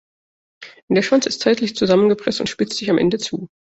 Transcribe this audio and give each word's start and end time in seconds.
Der 0.89 1.03
Schwanz 1.03 1.27
ist 1.27 1.41
seitlich 1.43 1.75
zusammengepresst 1.75 2.39
und 2.39 2.49
spitzt 2.49 2.77
sich 2.79 2.89
am 2.89 2.97
Ende 2.97 3.19
zu. 3.19 3.51